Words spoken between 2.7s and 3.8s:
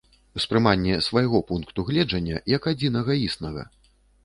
адзінага існага.